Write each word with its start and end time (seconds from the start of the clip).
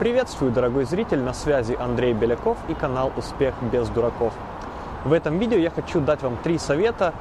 Приветствую, 0.00 0.50
дорогой 0.50 0.84
зритель, 0.84 1.20
на 1.20 1.34
связи 1.34 1.76
Андрей 1.78 2.14
Беляков 2.14 2.56
и 2.68 2.72
канал 2.72 3.12
«Успех 3.18 3.54
без 3.70 3.86
дураков». 3.90 4.32
В 5.04 5.12
этом 5.12 5.38
видео 5.38 5.58
я 5.58 5.68
хочу 5.68 6.00
дать 6.00 6.22
вам 6.22 6.38
три 6.38 6.56
совета 6.56 7.12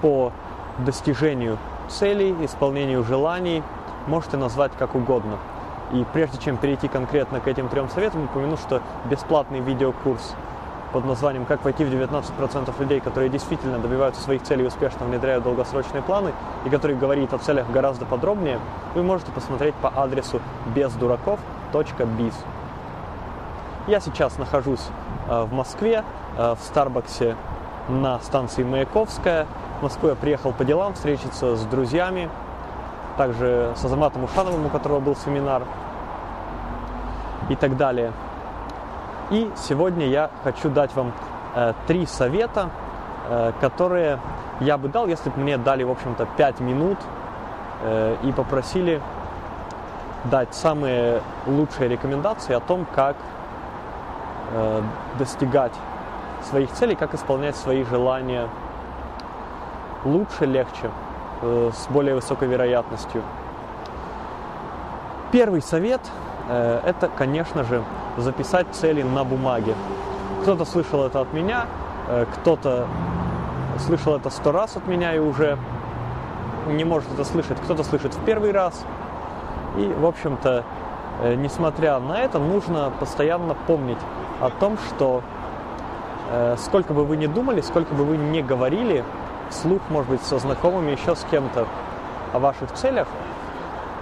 по 0.00 0.32
достижению 0.78 1.58
целей, 1.90 2.34
исполнению 2.42 3.04
желаний, 3.04 3.62
можете 4.06 4.38
назвать 4.38 4.72
как 4.78 4.94
угодно. 4.94 5.36
И 5.92 6.02
прежде 6.14 6.38
чем 6.38 6.56
перейти 6.56 6.88
конкретно 6.88 7.40
к 7.40 7.46
этим 7.46 7.68
трем 7.68 7.90
советам, 7.90 8.24
упомяну, 8.24 8.56
что 8.56 8.80
бесплатный 9.10 9.60
видеокурс 9.60 10.34
под 10.94 11.04
названием 11.04 11.44
«Как 11.44 11.62
войти 11.62 11.84
в 11.84 11.92
19% 11.92 12.80
людей, 12.80 13.00
которые 13.00 13.28
действительно 13.28 13.78
добиваются 13.80 14.22
своих 14.22 14.42
целей 14.44 14.64
и 14.64 14.68
успешно 14.68 15.04
внедряют 15.04 15.44
долгосрочные 15.44 16.02
планы» 16.02 16.32
и 16.64 16.70
который 16.70 16.96
говорит 16.96 17.34
о 17.34 17.38
целях 17.38 17.70
гораздо 17.70 18.06
подробнее, 18.06 18.60
вы 18.94 19.02
можете 19.02 19.30
посмотреть 19.30 19.74
по 19.74 19.92
адресу 19.94 20.40
бездураков.biz. 21.74 22.34
Я 23.86 24.00
сейчас 24.00 24.38
нахожусь 24.38 24.86
э, 25.28 25.42
в 25.42 25.52
Москве, 25.52 26.04
э, 26.38 26.54
в 26.54 26.64
Старбаксе 26.64 27.36
на 27.88 28.18
станции 28.20 28.62
Маяковская. 28.62 29.46
В 29.80 29.82
Москву 29.82 30.08
я 30.08 30.14
приехал 30.14 30.52
по 30.52 30.64
делам, 30.64 30.94
встретиться 30.94 31.56
с 31.56 31.64
друзьями, 31.66 32.30
также 33.18 33.72
с 33.76 33.84
Азаматом 33.84 34.24
Ушановым, 34.24 34.66
у 34.66 34.68
которого 34.68 35.00
был 35.00 35.16
семинар 35.16 35.62
и 37.48 37.56
так 37.56 37.76
далее– 37.76 38.12
и 39.30 39.50
сегодня 39.56 40.06
я 40.06 40.30
хочу 40.44 40.68
дать 40.68 40.94
вам 40.94 41.12
э, 41.54 41.72
три 41.86 42.04
совета, 42.04 42.68
которые 43.58 44.20
я 44.60 44.76
бы 44.76 44.88
дал, 44.88 45.06
если 45.06 45.30
бы 45.30 45.40
мне 45.40 45.56
дали, 45.56 45.82
в 45.82 45.90
общем-то, 45.90 46.28
5 46.36 46.60
минут 46.60 46.98
и 48.22 48.32
попросили 48.36 49.00
дать 50.24 50.54
самые 50.54 51.20
лучшие 51.46 51.88
рекомендации 51.88 52.54
о 52.54 52.60
том, 52.60 52.86
как 52.94 53.16
э, 54.52 54.82
достигать 55.18 55.72
своих 56.42 56.70
целей, 56.72 56.94
как 56.94 57.14
исполнять 57.14 57.56
свои 57.56 57.84
желания 57.84 58.48
лучше, 60.04 60.46
легче, 60.46 60.90
э, 61.42 61.70
с 61.74 61.86
более 61.88 62.14
высокой 62.14 62.48
вероятностью. 62.48 63.22
Первый 65.32 65.62
совет 65.62 66.00
э,– 66.48 66.80
это, 66.84 67.08
конечно 67.08 67.64
же, 67.64 67.82
записать 68.16 68.66
цели 68.72 69.02
на 69.02 69.24
бумаге. 69.24 69.74
Кто-то 70.42 70.64
слышал 70.64 71.04
это 71.04 71.20
от 71.20 71.32
меня, 71.32 71.66
э, 72.08 72.26
кто-то 72.34 72.86
слышал 73.78 74.14
это 74.14 74.30
сто 74.30 74.52
раз 74.52 74.76
от 74.76 74.86
меня 74.86 75.14
и 75.14 75.18
уже 75.18 75.58
не 76.68 76.84
может 76.84 77.12
это 77.12 77.24
слышать, 77.24 77.58
кто-то 77.64 77.82
слышит 77.82 78.14
в 78.14 78.24
первый 78.24 78.52
раз. 78.52 78.84
И, 79.76 79.86
в 79.86 80.06
общем-то, 80.06 80.64
э, 81.22 81.34
несмотря 81.34 81.98
на 81.98 82.20
это, 82.20 82.38
нужно 82.38 82.92
постоянно 82.98 83.54
помнить 83.66 83.98
о 84.40 84.50
том, 84.50 84.78
что 84.88 85.22
э, 86.30 86.56
сколько 86.58 86.92
бы 86.92 87.04
вы 87.04 87.16
ни 87.16 87.26
думали, 87.26 87.60
сколько 87.60 87.94
бы 87.94 88.04
вы 88.04 88.16
ни 88.16 88.40
говорили, 88.40 89.04
вслух, 89.50 89.82
может 89.90 90.10
быть, 90.10 90.22
со 90.22 90.38
знакомыми, 90.38 90.92
еще 90.92 91.14
с 91.14 91.24
кем-то 91.30 91.66
о 92.32 92.38
ваших 92.38 92.72
целях, 92.72 93.06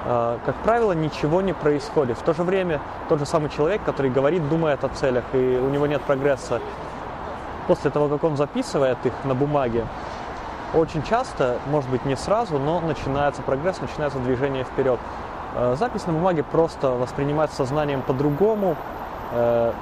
а, 0.05 0.39
как 0.45 0.57
правило, 0.57 0.93
ничего 0.93 1.43
не 1.43 1.53
происходит. 1.53 2.19
В 2.19 2.23
то 2.23 2.35
же 2.35 2.43
время 2.43 2.81
тот 3.09 3.19
же 3.19 3.27
самый 3.27 3.51
человек, 3.51 3.83
который 3.85 4.11
говорит, 4.11 4.49
думает 4.49 4.83
о 4.85 4.89
целях, 4.89 5.25
и 5.33 5.37
у 5.37 5.69
него 5.69 5.87
нет 5.87 6.03
прогресса, 6.03 6.61
после 7.69 7.91
того, 7.91 8.09
как 8.09 8.25
он 8.25 8.37
записывает 8.37 8.99
их 9.05 9.13
на 9.25 9.35
бумаге, 9.35 9.87
очень 10.75 11.03
часто, 11.03 11.59
может 11.67 11.89
быть 11.91 12.05
не 12.05 12.17
сразу, 12.17 12.59
но 12.59 12.81
начинается 12.81 13.43
прогресс, 13.43 13.81
начинается 13.81 14.19
движение 14.19 14.65
вперед. 14.65 14.99
А, 15.55 15.75
запись 15.77 16.07
на 16.07 16.13
бумаге 16.13 16.43
просто 16.43 16.91
воспринимается 16.91 17.57
сознанием 17.57 18.03
по-другому. 18.03 18.77
А, 19.33 19.75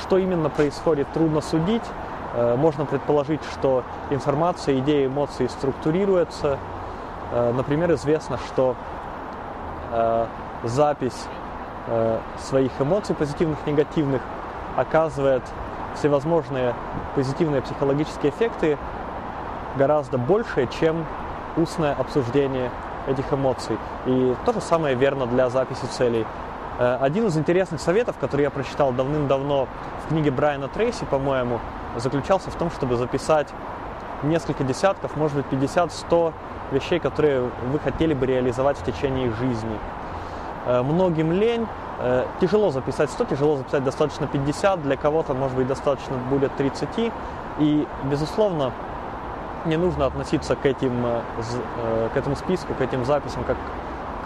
что 0.00 0.18
именно 0.18 0.50
происходит, 0.50 1.06
трудно 1.12 1.40
судить. 1.40 1.84
Можно 2.56 2.84
предположить, 2.84 3.40
что 3.44 3.84
информация, 4.10 4.80
идеи, 4.80 5.06
эмоции 5.06 5.46
структурируются. 5.46 6.58
Например, 7.32 7.92
известно, 7.92 8.38
что 8.38 8.74
э, 9.92 10.26
запись 10.64 11.26
э, 11.86 12.18
своих 12.38 12.72
эмоций, 12.80 13.14
позитивных, 13.14 13.58
негативных, 13.66 14.20
оказывает 14.76 15.42
всевозможные 15.94 16.74
позитивные 17.14 17.62
психологические 17.62 18.32
эффекты 18.32 18.78
гораздо 19.76 20.18
больше, 20.18 20.68
чем 20.80 21.06
устное 21.56 21.94
обсуждение 21.94 22.70
этих 23.06 23.32
эмоций. 23.32 23.78
И 24.06 24.34
то 24.44 24.52
же 24.52 24.60
самое 24.60 24.94
верно 24.94 25.26
для 25.26 25.48
записи 25.50 25.86
целей. 25.86 26.26
Э, 26.78 26.98
один 27.00 27.26
из 27.26 27.36
интересных 27.36 27.80
советов, 27.80 28.16
который 28.18 28.42
я 28.42 28.50
прочитал 28.50 28.92
давным-давно 28.92 29.68
в 30.04 30.08
книге 30.08 30.30
Брайана 30.30 30.68
Трейси, 30.68 31.04
по-моему, 31.04 31.60
заключался 31.96 32.50
в 32.50 32.54
том, 32.56 32.70
чтобы 32.70 32.96
записать 32.96 33.48
несколько 34.22 34.64
десятков, 34.64 35.16
может 35.16 35.36
быть 35.36 35.46
50-100 35.46 36.32
вещей, 36.72 36.98
которые 36.98 37.50
вы 37.70 37.78
хотели 37.78 38.14
бы 38.14 38.26
реализовать 38.26 38.78
в 38.78 38.84
течение 38.84 39.30
жизни. 39.32 39.78
Э, 40.66 40.82
многим 40.82 41.32
лень, 41.32 41.66
э, 42.00 42.24
тяжело 42.40 42.70
записать 42.70 43.10
100, 43.10 43.24
тяжело 43.26 43.56
записать 43.56 43.84
достаточно 43.84 44.26
50, 44.26 44.82
для 44.82 44.96
кого-то, 44.96 45.34
может 45.34 45.56
быть, 45.56 45.66
достаточно 45.66 46.16
будет 46.30 46.56
30. 46.56 47.12
И, 47.58 47.86
безусловно, 48.04 48.72
не 49.66 49.76
нужно 49.76 50.06
относиться 50.06 50.56
к, 50.56 50.66
этим, 50.66 51.04
э, 51.06 52.08
к 52.12 52.16
этому 52.16 52.36
списку, 52.36 52.74
к 52.74 52.80
этим 52.80 53.04
записям, 53.04 53.44
как 53.44 53.56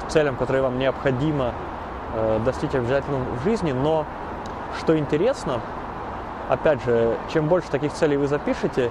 к 0.06 0.10
целям, 0.10 0.37
которые 0.37 0.62
вам 0.62 0.78
необходимо 0.78 1.53
достичь 2.43 2.75
обязательно 2.75 3.19
в 3.19 3.44
жизни, 3.44 3.72
но 3.72 4.06
что 4.78 4.99
интересно, 4.99 5.60
опять 6.49 6.82
же, 6.82 7.15
чем 7.31 7.49
больше 7.49 7.69
таких 7.69 7.93
целей 7.93 8.16
вы 8.16 8.26
запишете, 8.26 8.91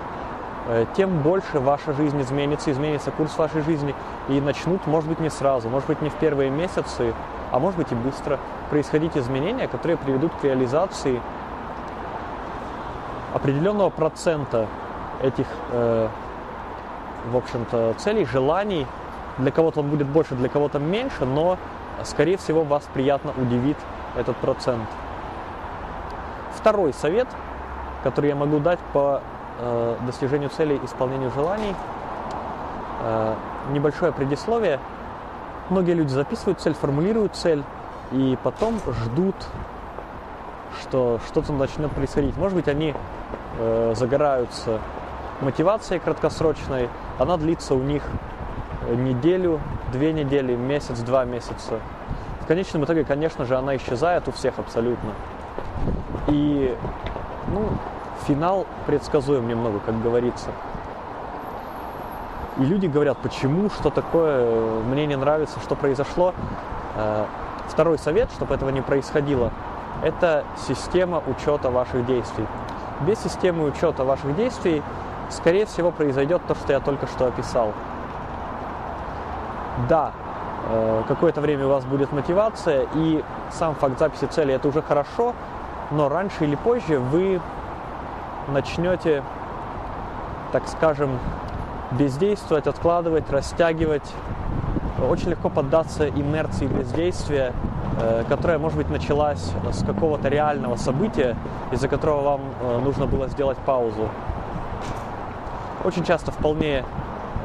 Э, 0.69 0.85
тем 0.97 1.21
больше 1.21 1.59
ваша 1.59 1.93
жизнь 1.93 2.21
изменится, 2.21 2.71
изменится 2.71 3.11
курс 3.11 3.37
вашей 3.37 3.61
жизни. 3.61 3.95
И 4.27 4.41
начнут, 4.41 4.85
может 4.85 5.09
быть, 5.09 5.19
не 5.19 5.29
сразу, 5.29 5.69
может 5.69 5.87
быть, 5.87 6.01
не 6.01 6.09
в 6.09 6.15
первые 6.15 6.49
месяцы, 6.49 7.13
а 7.51 7.59
может 7.59 7.77
быть 7.77 7.91
и 7.91 7.95
быстро 7.95 8.37
происходить 8.69 9.15
изменения, 9.15 9.69
которые 9.69 9.97
приведут 9.97 10.33
к 10.33 10.43
реализации 10.43 11.21
определенного 13.33 13.89
процента 13.89 14.67
этих, 15.21 15.47
э, 15.71 16.09
в 17.27 17.37
общем-то, 17.37 17.95
целей, 17.97 18.25
желаний. 18.25 18.85
Для 19.37 19.51
кого-то 19.51 19.81
он 19.81 19.89
будет 19.89 20.07
больше, 20.07 20.35
для 20.35 20.49
кого-то 20.49 20.79
меньше, 20.79 21.25
но, 21.25 21.57
скорее 22.03 22.37
всего, 22.37 22.63
вас 22.63 22.83
приятно 22.93 23.31
удивит 23.37 23.77
этот 24.15 24.35
процент. 24.37 24.87
Второй 26.55 26.93
совет, 26.93 27.27
который 28.03 28.29
я 28.29 28.35
могу 28.35 28.59
дать 28.59 28.79
по 28.93 29.21
э, 29.59 29.95
достижению 30.05 30.49
целей, 30.49 30.79
исполнению 30.83 31.31
желаний. 31.31 31.75
Э, 33.03 33.35
небольшое 33.69 34.11
предисловие. 34.11 34.79
Многие 35.69 35.93
люди 35.93 36.09
записывают 36.09 36.59
цель, 36.59 36.73
формулируют 36.73 37.35
цель 37.35 37.63
и 38.11 38.37
потом 38.41 38.79
ждут, 39.03 39.35
что 40.81 41.19
что-то 41.27 41.53
начнет 41.53 41.91
происходить. 41.91 42.37
Может 42.37 42.55
быть, 42.55 42.67
они 42.67 42.93
э, 43.59 43.93
загораются 43.95 44.79
мотивацией 45.41 45.99
краткосрочной, 45.99 46.89
она 47.19 47.37
длится 47.37 47.75
у 47.75 47.81
них 47.81 48.03
неделю, 48.89 49.59
две 49.91 50.13
недели, 50.13 50.55
месяц, 50.55 50.99
два 50.99 51.25
месяца. 51.25 51.79
В 52.41 52.45
конечном 52.47 52.85
итоге, 52.85 53.03
конечно 53.03 53.45
же, 53.45 53.57
она 53.57 53.75
исчезает 53.75 54.27
у 54.27 54.31
всех 54.31 54.59
абсолютно. 54.59 55.11
И, 56.27 56.75
ну, 57.47 57.69
финал 58.27 58.65
предсказуем 58.85 59.47
немного, 59.47 59.79
как 59.79 60.01
говорится. 60.01 60.49
И 62.57 62.63
люди 62.63 62.87
говорят, 62.87 63.17
почему, 63.19 63.69
что 63.69 63.89
такое, 63.89 64.81
мне 64.83 65.05
не 65.05 65.15
нравится, 65.15 65.59
что 65.59 65.75
произошло. 65.75 66.33
Э, 66.95 67.25
второй 67.67 67.99
совет, 67.99 68.31
чтобы 68.31 68.55
этого 68.55 68.69
не 68.69 68.81
происходило, 68.81 69.51
это 70.03 70.43
система 70.67 71.21
учета 71.27 71.69
ваших 71.69 72.05
действий. 72.05 72.47
Без 73.01 73.19
системы 73.19 73.65
учета 73.65 74.03
ваших 74.03 74.35
действий, 74.35 74.81
скорее 75.29 75.65
всего, 75.65 75.91
произойдет 75.91 76.41
то, 76.47 76.55
что 76.55 76.73
я 76.73 76.79
только 76.79 77.07
что 77.07 77.27
описал. 77.27 77.73
Да, 79.89 80.11
э, 80.69 81.03
какое-то 81.07 81.41
время 81.41 81.65
у 81.67 81.69
вас 81.69 81.85
будет 81.85 82.11
мотивация, 82.11 82.87
и 82.95 83.23
сам 83.51 83.75
факт 83.75 83.99
записи 83.99 84.25
цели 84.25 84.53
это 84.53 84.67
уже 84.67 84.81
хорошо, 84.81 85.33
но 85.91 86.09
раньше 86.09 86.45
или 86.45 86.55
позже 86.55 86.99
вы 86.99 87.39
начнете, 88.47 89.23
так 90.51 90.67
скажем, 90.67 91.19
бездействовать, 91.91 92.67
откладывать, 92.67 93.29
растягивать, 93.29 94.13
очень 95.09 95.29
легко 95.29 95.49
поддаться 95.49 96.09
инерции 96.09 96.65
бездействия, 96.65 97.53
э, 98.01 98.23
которая, 98.27 98.57
может 98.57 98.77
быть, 98.77 98.89
началась 98.89 99.51
с 99.71 99.85
какого-то 99.85 100.27
реального 100.27 100.75
события, 100.75 101.35
из-за 101.71 101.87
которого 101.87 102.21
вам 102.21 102.41
э, 102.59 102.79
нужно 102.79 103.05
было 103.05 103.27
сделать 103.27 103.57
паузу. 103.59 104.09
Очень 105.87 106.03
часто 106.03 106.33
вполне 106.33 106.83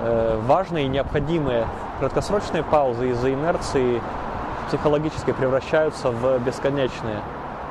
э, 0.00 0.40
важные 0.48 0.86
и 0.86 0.88
необходимые 0.88 1.64
краткосрочные 2.00 2.64
паузы 2.64 3.10
из-за 3.10 3.32
инерции 3.32 4.02
психологически 4.66 5.30
превращаются 5.30 6.10
в 6.10 6.40
бесконечные 6.40 7.20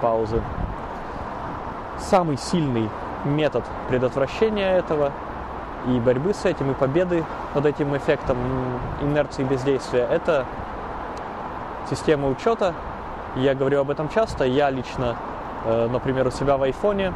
паузы. 0.02 0.42
Самый 2.00 2.38
сильный 2.38 2.90
метод 3.26 3.66
предотвращения 3.90 4.78
этого 4.78 5.12
и 5.88 6.00
борьбы 6.00 6.34
с 6.34 6.46
этим, 6.46 6.72
и 6.72 6.74
победы 6.74 7.26
над 7.54 7.66
этим 7.66 7.98
эффектом 7.98 8.38
инерции 9.02 9.44
бездействия– 9.44 10.08
это 10.10 10.46
система 11.90 12.30
учета. 12.30 12.74
Я 13.36 13.56
говорю 13.56 13.82
об 13.82 13.90
этом 13.90 14.08
часто. 14.08 14.46
Я 14.46 14.70
лично, 14.70 15.18
э, 15.66 15.90
например, 15.92 16.28
у 16.28 16.32
себя 16.32 16.56
в 16.56 16.64
айфоне 16.64 17.12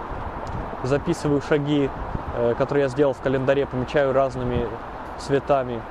записываю 0.84 1.42
шаги, 1.42 1.90
э, 2.36 2.54
которые 2.58 2.84
я 2.84 2.90
сделал 2.90 3.14
в 3.14 3.22
календаре, 3.22 3.66
помечаю 3.66 4.14
разными 4.14 4.68
цветами. 5.18 5.82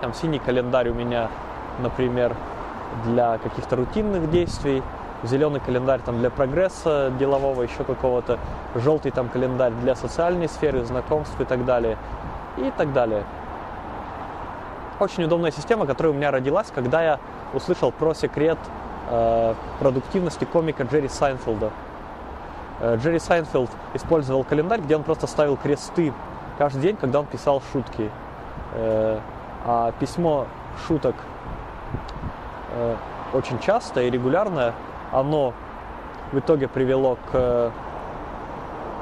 Там 0.00 0.14
синий 0.14 0.38
календарь 0.38 0.88
у 0.88 0.94
меня, 0.94 1.28
например, 1.78 2.34
для 3.04 3.38
каких-то 3.38 3.76
рутинных 3.76 4.30
действий, 4.30 4.82
зеленый 5.22 5.60
календарь 5.60 6.00
там 6.04 6.18
для 6.18 6.30
прогресса 6.30 7.12
делового, 7.18 7.62
еще 7.62 7.84
какого-то, 7.84 8.38
желтый 8.74 9.10
там 9.10 9.28
календарь 9.28 9.72
для 9.82 9.94
социальной 9.94 10.48
сферы, 10.48 10.84
знакомств 10.84 11.40
и 11.40 11.44
так 11.44 11.64
далее. 11.64 11.96
И 12.56 12.70
так 12.76 12.92
далее. 12.92 13.24
Очень 15.00 15.24
удобная 15.24 15.50
система, 15.50 15.86
которая 15.86 16.12
у 16.12 16.16
меня 16.16 16.30
родилась, 16.30 16.68
когда 16.72 17.02
я 17.02 17.18
услышал 17.52 17.90
про 17.90 18.14
секрет 18.14 18.58
э, 19.10 19.54
продуктивности 19.80 20.44
комика 20.44 20.84
Джерри 20.84 21.08
Сайнфелда. 21.08 21.70
Э, 22.80 22.96
Джерри 22.96 23.18
Сайнфелд 23.18 23.70
использовал 23.94 24.44
календарь, 24.44 24.80
где 24.80 24.96
он 24.96 25.02
просто 25.02 25.26
ставил 25.26 25.56
кресты 25.56 26.12
каждый 26.58 26.82
день, 26.82 26.96
когда 26.96 27.20
он 27.20 27.26
писал 27.26 27.62
шутки. 27.72 28.10
Э, 28.74 29.18
а 29.66 29.92
письмо 29.98 30.46
шуток 30.86 31.14
э, 32.74 32.96
очень 33.32 33.58
часто 33.60 34.02
и 34.02 34.10
регулярно 34.10 34.74
оно 35.10 35.54
в 36.32 36.38
итоге 36.38 36.68
привело 36.68 37.16
к 37.30 37.72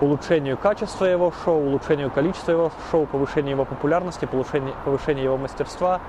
улучшению 0.00 0.56
качества 0.58 1.04
его 1.04 1.32
шоу, 1.44 1.60
улучшению 1.60 2.10
количества 2.10 2.52
его 2.52 2.72
шоу, 2.90 3.06
повышению 3.06 3.52
его 3.52 3.64
популярности, 3.64 4.26
повышению 4.26 5.24
его 5.24 5.36
мастерства 5.36 6.00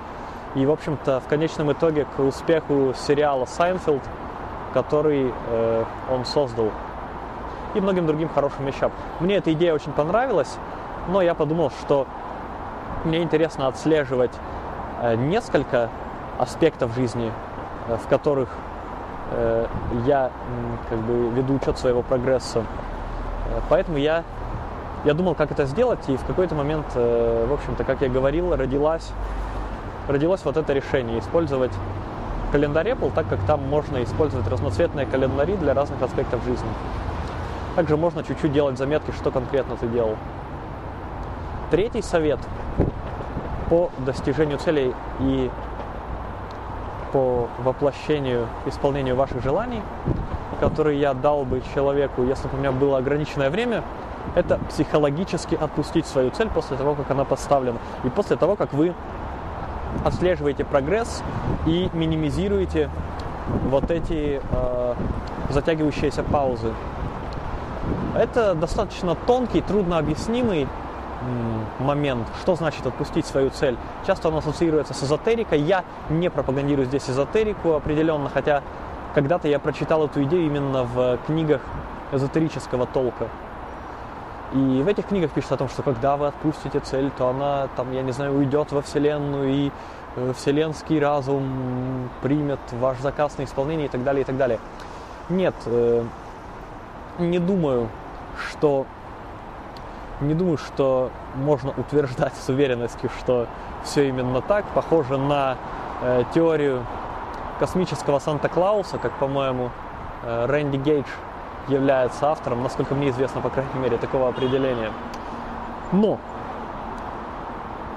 и, 0.54 0.66
в 0.66 0.70
общем-то, 0.70 1.20
в 1.20 1.26
конечном 1.26 1.72
итоге 1.72 2.06
к 2.16 2.20
успеху 2.20 2.94
сериала 2.94 3.44
«Сайнфелд», 3.44 4.02
который 4.72 5.32
э, 5.48 5.84
он 6.10 6.24
создал, 6.24 6.70
и 7.74 7.80
многим 7.80 8.06
другим 8.06 8.28
хорошим 8.28 8.66
вещам. 8.66 8.92
Мне 9.20 9.36
эта 9.36 9.52
идея 9.52 9.74
очень 9.74 9.92
понравилась, 9.92 10.56
но 11.08 11.22
я 11.22 11.34
подумал, 11.34 11.70
что 11.70 12.06
мне 13.04 13.22
интересно 13.22 13.66
отслеживать 13.66 14.32
э, 15.02 15.16
несколько 15.16 15.90
аспектов 16.38 16.94
жизни, 16.94 17.30
э, 17.88 17.96
в 17.96 18.08
которых 18.08 18.48
Э, 19.30 19.66
я 20.06 20.30
как 20.88 20.98
бы 20.98 21.30
веду 21.30 21.54
учет 21.54 21.78
своего 21.78 22.02
прогресса. 22.02 22.62
Поэтому 23.68 23.98
я, 23.98 24.24
я 25.04 25.14
думал, 25.14 25.34
как 25.34 25.50
это 25.50 25.66
сделать, 25.66 26.08
и 26.08 26.16
в 26.16 26.24
какой-то 26.24 26.54
момент, 26.54 26.86
в 26.94 27.52
общем-то, 27.52 27.84
как 27.84 28.00
я 28.00 28.08
говорил, 28.08 28.56
родилась, 28.56 29.10
родилось 30.08 30.44
вот 30.44 30.56
это 30.56 30.72
решение 30.72 31.18
использовать 31.18 31.70
календарь 32.52 32.90
Apple, 32.90 33.12
так 33.14 33.28
как 33.28 33.38
там 33.46 33.62
можно 33.68 34.02
использовать 34.02 34.48
разноцветные 34.48 35.06
календари 35.06 35.56
для 35.56 35.74
разных 35.74 36.00
аспектов 36.02 36.42
жизни. 36.44 36.68
Также 37.76 37.96
можно 37.96 38.22
чуть-чуть 38.22 38.52
делать 38.52 38.78
заметки, 38.78 39.10
что 39.10 39.30
конкретно 39.30 39.76
ты 39.76 39.88
делал. 39.88 40.16
Третий 41.70 42.02
совет 42.02 42.38
по 43.68 43.90
достижению 43.98 44.58
целей 44.58 44.94
и 45.20 45.50
по 47.12 47.48
воплощению, 47.58 48.46
исполнению 48.66 49.16
ваших 49.16 49.42
желаний, 49.42 49.82
которые 50.60 51.00
я 51.00 51.14
дал 51.14 51.44
бы 51.44 51.62
человеку, 51.74 52.22
если 52.24 52.48
бы 52.48 52.56
у 52.56 52.60
меня 52.60 52.72
было 52.72 52.98
ограниченное 52.98 53.50
время, 53.50 53.82
это 54.34 54.58
психологически 54.68 55.54
отпустить 55.54 56.06
свою 56.06 56.30
цель 56.30 56.48
после 56.48 56.76
того, 56.76 56.94
как 56.94 57.10
она 57.10 57.24
поставлена. 57.24 57.78
И 58.04 58.08
после 58.08 58.36
того, 58.36 58.56
как 58.56 58.72
вы 58.72 58.94
отслеживаете 60.04 60.64
прогресс 60.64 61.22
и 61.66 61.88
минимизируете 61.92 62.90
вот 63.68 63.90
эти 63.90 64.40
э, 64.50 64.94
затягивающиеся 65.50 66.22
паузы. 66.22 66.72
Это 68.14 68.54
достаточно 68.54 69.14
тонкий, 69.14 69.60
трудно 69.60 69.98
объяснимый 69.98 70.68
момент, 71.78 72.26
что 72.42 72.54
значит 72.54 72.86
отпустить 72.86 73.26
свою 73.26 73.50
цель. 73.50 73.76
Часто 74.06 74.28
он 74.28 74.36
ассоциируется 74.36 74.94
с 74.94 75.02
эзотерикой. 75.02 75.60
Я 75.60 75.84
не 76.10 76.30
пропагандирую 76.30 76.86
здесь 76.86 77.08
эзотерику 77.08 77.72
определенно, 77.72 78.28
хотя 78.28 78.62
когда-то 79.14 79.48
я 79.48 79.58
прочитал 79.58 80.04
эту 80.04 80.22
идею 80.24 80.46
именно 80.46 80.84
в 80.84 81.18
книгах 81.26 81.62
эзотерического 82.12 82.86
толка. 82.86 83.28
И 84.52 84.82
в 84.82 84.88
этих 84.88 85.06
книгах 85.06 85.30
пишется 85.30 85.54
о 85.54 85.58
том, 85.58 85.68
что 85.68 85.82
когда 85.82 86.16
вы 86.16 86.28
отпустите 86.28 86.78
цель, 86.80 87.10
то 87.16 87.28
она, 87.28 87.68
там, 87.76 87.92
я 87.92 88.02
не 88.02 88.12
знаю, 88.12 88.36
уйдет 88.36 88.70
во 88.70 88.82
Вселенную, 88.82 89.48
и 89.48 89.70
э, 90.16 90.32
вселенский 90.36 91.00
разум 91.00 92.08
примет 92.22 92.60
ваш 92.72 92.98
заказ 92.98 93.36
на 93.38 93.44
исполнение 93.44 93.86
и 93.86 93.88
так 93.88 94.04
далее, 94.04 94.22
и 94.22 94.24
так 94.24 94.36
далее. 94.36 94.60
Нет, 95.28 95.54
э, 95.66 96.04
не 97.18 97.40
думаю, 97.40 97.88
что 98.38 98.86
не 100.20 100.34
думаю, 100.34 100.58
что 100.58 101.10
можно 101.34 101.72
утверждать 101.76 102.34
с 102.34 102.48
уверенностью, 102.48 103.10
что 103.18 103.46
все 103.84 104.08
именно 104.08 104.40
так. 104.40 104.64
Похоже 104.74 105.18
на 105.18 105.56
э, 106.02 106.24
теорию 106.34 106.84
космического 107.58 108.18
Санта-Клауса, 108.18 108.98
как, 108.98 109.12
по-моему, 109.12 109.70
э, 110.22 110.46
Рэнди 110.46 110.76
Гейдж 110.76 111.06
является 111.68 112.30
автором, 112.30 112.62
насколько 112.62 112.94
мне 112.94 113.10
известно, 113.10 113.40
по 113.40 113.50
крайней 113.50 113.78
мере, 113.80 113.96
такого 113.96 114.28
определения. 114.28 114.90
Но 115.92 116.18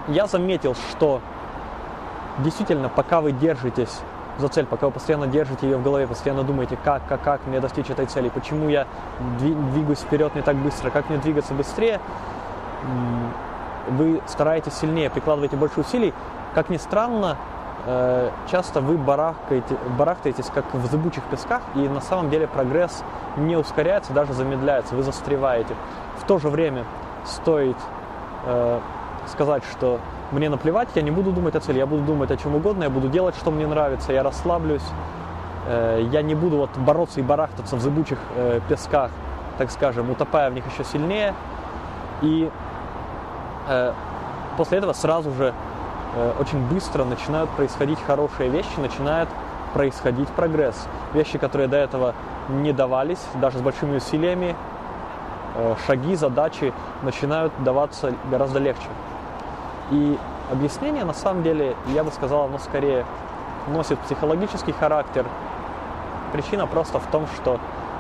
я 0.08 0.28
заметил, 0.28 0.76
что 0.92 1.22
действительно, 2.40 2.90
пока 2.90 3.22
вы 3.22 3.32
держитесь 3.32 4.02
за 4.38 4.48
цель, 4.50 4.66
пока 4.66 4.88
вы 4.88 4.92
постоянно 4.92 5.28
держите 5.28 5.68
ее 5.68 5.78
в 5.78 5.84
голове, 5.84 6.08
постоянно 6.08 6.44
думаете, 6.44 6.78
как, 6.84 7.08
как, 7.08 7.22
как 7.22 7.46
мне 7.48 7.60
достичь 7.60 7.90
этой 7.90 8.06
цели, 8.06 8.30
почему 8.30 8.70
я 8.70 8.88
двигаюсь 9.40 10.00
вперед 10.00 10.36
не 10.36 10.42
так 10.42 10.56
быстро, 10.58 10.90
как 10.90 11.10
мне 11.10 11.18
двигаться 11.20 11.54
быстрее, 11.54 12.00
вы 13.90 14.22
стараетесь 14.28 14.74
сильнее, 14.74 15.10
прикладываете 15.10 15.56
больше 15.56 15.80
усилий. 15.80 16.14
Как 16.54 16.70
ни 16.70 16.78
странно, 16.78 17.38
э, 17.86 18.30
часто 18.50 18.82
вы 18.82 18.98
барахкаете, 18.98 19.78
барахтаетесь 19.98 20.50
как 20.54 20.74
в 20.74 20.86
зыбучих 20.88 21.24
песках, 21.26 21.62
и 21.76 21.88
на 21.88 22.02
самом 22.02 22.30
деле 22.30 22.48
прогресс 22.48 23.04
не 23.38 23.56
ускоряется, 23.56 24.14
даже 24.14 24.34
замедляется, 24.34 24.96
вы 24.96 25.04
застреваете. 25.04 25.76
В 26.20 26.26
то 26.26 26.38
же 26.38 26.50
время 26.50 26.86
стоит 27.26 27.78
э, 28.46 28.80
сказать, 29.28 29.64
что 29.72 30.00
мне 30.32 30.50
наплевать, 30.50 30.90
я 30.96 31.02
не 31.02 31.12
буду 31.12 31.32
думать 31.32 31.56
о 31.56 31.60
цели, 31.60 31.78
я 31.78 31.86
буду 31.86 32.04
думать 32.04 32.32
о 32.32 32.38
чем 32.38 32.56
угодно, 32.56 32.84
я 32.84 32.90
буду 32.90 33.08
делать, 33.08 33.36
что 33.36 33.52
мне 33.52 33.66
нравится, 33.66 34.12
я 34.12 34.24
расслаблюсь, 34.24 34.84
э, 35.68 36.06
я 36.12 36.22
не 36.22 36.36
буду 36.36 36.58
вот 36.58 36.78
бороться 36.78 37.20
и 37.20 37.24
барахтаться 37.24 37.76
в 37.76 37.82
зыбучих 37.82 38.20
э, 38.36 38.60
песках, 38.68 39.12
так 39.58 39.72
скажем, 39.72 40.10
утопая 40.10 40.50
в 40.50 40.54
них 40.54 40.66
еще 40.72 40.84
сильнее. 40.84 41.34
И 42.22 42.50
э, 43.68 43.94
после 44.58 44.80
этого 44.80 44.94
сразу 44.94 45.32
же 45.32 45.54
очень 46.40 46.60
быстро 46.68 47.04
начинают 47.04 47.50
происходить 47.52 48.00
хорошие 48.08 48.50
вещи, 48.50 48.80
начинает 48.80 49.28
происходить 49.74 50.30
прогресс. 50.30 50.88
Вещи, 51.14 51.38
которые 51.38 51.68
до 51.68 51.78
этого 51.78 52.16
не 52.50 52.74
давались, 52.74 53.20
даже 53.36 53.60
с 53.60 53.62
большими 53.62 53.98
усилиями, 53.98 54.56
шаги, 55.86 56.16
задачи 56.16 56.74
начинают 57.04 57.54
даваться 57.62 58.14
гораздо 58.32 58.58
легче. 58.58 58.88
И 59.92 60.18
объяснение, 60.52 61.06
на 61.06 61.14
самом 61.14 61.44
деле, 61.44 61.76
я 61.88 62.04
бы 62.04 62.12
сказал, 62.12 62.46
оно 62.46 62.58
скорее 62.60 63.06
носит 63.68 64.00
психологический 64.00 64.72
характер. 64.72 65.26
Причина 66.34 66.68
просто 66.68 67.00
в 67.00 67.08
том, 67.08 67.26
что 67.36 67.60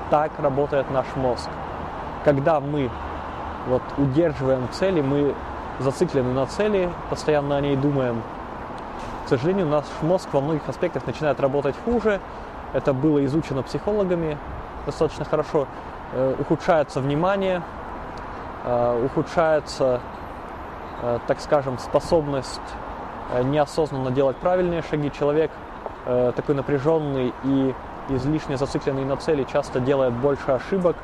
так 0.10 0.32
работает 0.40 0.90
наш 0.92 1.06
мозг. 1.16 1.50
Когда 2.24 2.60
мы 2.60 2.90
вот 3.68 3.82
удерживаем 3.98 4.68
цели, 4.72 5.02
мы 5.02 5.34
зациклены 5.80 6.34
на 6.34 6.46
цели, 6.46 6.90
постоянно 7.10 7.58
о 7.58 7.62
ней 7.62 7.76
думаем. 7.76 8.22
К 9.26 9.30
сожалению, 9.30 9.68
наш 9.68 9.86
мозг 10.02 10.30
во 10.32 10.42
многих 10.42 10.68
аспектах 10.68 11.06
начинает 11.06 11.40
работать 11.40 11.76
хуже. 11.86 12.20
Это 12.74 12.94
было 12.94 13.24
изучено 13.26 13.64
психологами 13.64 14.38
достаточно 14.88 15.26
хорошо. 15.26 15.68
Э, 16.14 16.36
ухудшается 16.40 17.02
внимание, 17.02 17.62
э, 18.64 19.06
ухудшается 19.06 20.00
так 21.28 21.40
скажем, 21.40 21.78
способность 21.78 22.62
э, 23.32 23.44
неосознанно 23.44 24.12
делать 24.12 24.38
правильные 24.38 24.82
шаги. 24.82 25.12
Человек 25.12 25.52
э, 26.06 26.32
такой 26.36 26.56
напряженный 26.56 27.34
и 27.44 27.76
излишне 28.10 28.58
зацикленный 28.58 29.06
на 29.06 29.18
цели 29.18 29.44
часто 29.44 29.80
делает 29.80 30.14
больше 30.14 30.52
ошибок, 30.52 30.96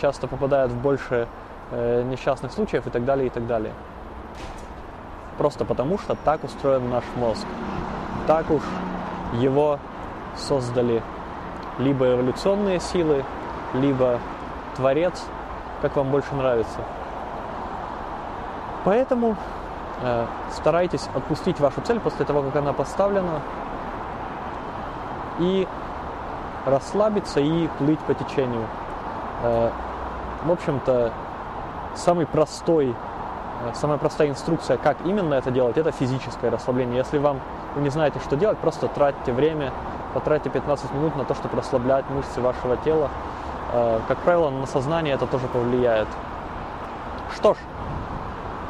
часто 0.00 0.26
попадает 0.28 0.70
в 0.70 0.76
больше 0.80 1.28
несчастных 1.70 2.52
случаев 2.52 2.86
и 2.86 2.90
так 2.90 3.04
далее, 3.04 3.26
и 3.26 3.30
так 3.30 3.46
далее. 3.46 3.74
Просто 5.36 5.66
потому, 5.66 5.98
что 5.98 6.14
так 6.14 6.42
устроен 6.44 6.88
наш 6.88 7.04
мозг. 7.16 7.44
Так 8.26 8.50
уж 8.50 8.62
его 9.34 9.78
создали 10.36 11.02
либо 11.78 12.14
эволюционные 12.14 12.80
силы, 12.80 13.24
либо 13.74 14.20
Творец, 14.76 15.22
как 15.82 15.96
вам 15.96 16.10
больше 16.10 16.34
нравится. 16.34 16.80
Поэтому 18.86 19.34
э, 20.00 20.26
старайтесь 20.52 21.08
отпустить 21.12 21.58
вашу 21.58 21.80
цель 21.80 21.98
после 21.98 22.24
того, 22.24 22.42
как 22.42 22.54
она 22.54 22.72
поставлена, 22.72 23.40
и 25.40 25.66
расслабиться 26.64 27.40
и 27.40 27.66
плыть 27.78 27.98
по 27.98 28.14
течению. 28.14 28.62
Э, 29.42 29.70
в 30.44 30.52
общем-то, 30.52 31.12
самый 31.96 32.26
простой, 32.26 32.90
э, 32.90 33.74
самая 33.74 33.98
простая 33.98 34.28
инструкция, 34.28 34.76
как 34.76 34.98
именно 35.04 35.34
это 35.34 35.50
делать, 35.50 35.76
это 35.76 35.90
физическое 35.90 36.48
расслабление. 36.48 36.98
Если 36.98 37.18
вам 37.18 37.40
вы 37.74 37.82
не 37.82 37.90
знаете, 37.90 38.20
что 38.20 38.36
делать, 38.36 38.56
просто 38.58 38.86
тратьте 38.86 39.32
время, 39.32 39.72
потратьте 40.14 40.48
15 40.48 40.94
минут 40.94 41.16
на 41.16 41.24
то, 41.24 41.34
чтобы 41.34 41.56
расслаблять 41.56 42.08
мышцы 42.08 42.40
вашего 42.40 42.76
тела. 42.76 43.10
Э, 43.72 43.98
как 44.06 44.18
правило, 44.18 44.50
на 44.50 44.66
сознание 44.66 45.14
это 45.14 45.26
тоже 45.26 45.48
повлияет. 45.48 46.06
Что 47.34 47.54
ж, 47.54 47.56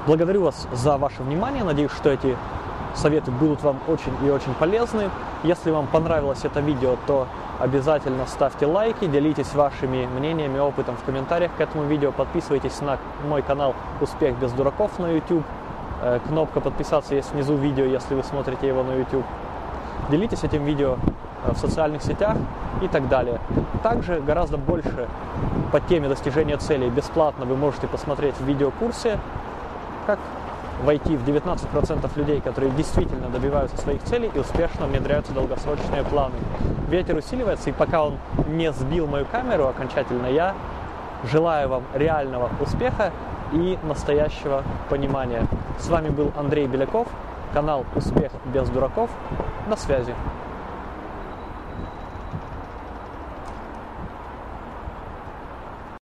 благодарю 0.06 0.42
вас 0.42 0.66
за 0.72 0.96
ваше 0.96 1.22
внимание. 1.22 1.64
Надеюсь, 1.64 1.92
что 1.92 2.10
эти 2.10 2.36
советы 2.94 3.30
будут 3.30 3.62
вам 3.62 3.78
очень 3.88 4.12
и 4.24 4.30
очень 4.30 4.54
полезны. 4.54 5.10
Если 5.42 5.70
вам 5.70 5.86
понравилось 5.86 6.44
это 6.44 6.60
видео, 6.60 6.96
то 7.06 7.26
обязательно 7.58 8.26
ставьте 8.26 8.66
лайки, 8.66 9.06
делитесь 9.06 9.54
вашими 9.54 10.06
мнениями, 10.06 10.58
опытом 10.58 10.96
в 10.96 11.02
комментариях 11.04 11.52
к 11.56 11.60
этому 11.60 11.84
видео, 11.84 12.12
подписывайтесь 12.12 12.80
на 12.80 12.98
мой 13.26 13.42
канал 13.42 13.74
«Успех 14.00 14.38
без 14.38 14.52
дураков» 14.52 14.98
на 14.98 15.10
YouTube. 15.10 15.44
Э, 16.02 16.20
кнопка 16.26 16.60
подписаться 16.60 17.14
есть 17.14 17.32
внизу 17.32 17.54
видео, 17.54 17.84
если 17.84 18.14
вы 18.14 18.22
смотрите 18.22 18.66
его 18.66 18.82
на 18.82 18.92
YouTube. 18.92 19.24
Делитесь 20.10 20.44
этим 20.44 20.64
видео 20.64 20.98
э, 21.44 21.52
в 21.52 21.58
социальных 21.58 22.02
сетях 22.02 22.36
и 22.82 22.88
так 22.88 23.08
далее. 23.08 23.40
Также 23.82 24.20
гораздо 24.20 24.58
больше 24.58 25.08
по 25.72 25.80
теме 25.80 26.08
достижения 26.08 26.58
целей 26.58 26.90
бесплатно 26.90 27.46
вы 27.46 27.56
можете 27.56 27.86
посмотреть 27.86 28.34
в 28.36 28.44
видеокурсе, 28.44 29.18
как 30.06 30.18
войти 30.84 31.16
в 31.16 31.26
19% 31.26 32.10
людей, 32.16 32.40
которые 32.40 32.70
действительно 32.72 33.28
добиваются 33.28 33.76
своих 33.78 34.02
целей 34.02 34.30
и 34.34 34.38
успешно 34.38 34.86
внедряются 34.86 35.32
в 35.32 35.34
долгосрочные 35.34 36.04
планы. 36.04 36.34
Ветер 36.88 37.16
усиливается, 37.16 37.70
и 37.70 37.72
пока 37.72 38.04
он 38.04 38.18
не 38.48 38.72
сбил 38.72 39.06
мою 39.06 39.26
камеру 39.26 39.66
окончательно, 39.66 40.26
я 40.26 40.54
желаю 41.24 41.68
вам 41.68 41.82
реального 41.94 42.50
успеха 42.60 43.10
и 43.52 43.78
настоящего 43.84 44.62
понимания. 44.90 45.46
С 45.78 45.88
вами 45.88 46.08
был 46.10 46.32
Андрей 46.36 46.66
Беляков, 46.66 47.08
канал 47.52 47.84
«Успех 47.94 48.32
без 48.52 48.68
дураков». 48.68 49.10
До 49.68 49.76
связи. 49.76 50.14